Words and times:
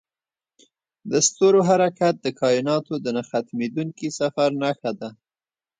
د 1.11 1.13
ستورو 1.27 1.59
حرکت 1.69 2.15
د 2.21 2.27
کایناتو 2.41 2.93
د 3.03 3.05
نه 3.15 3.23
ختمیدونکي 3.29 4.07
سفر 4.19 4.49
نښه 4.61 4.91
ده. 4.99 5.09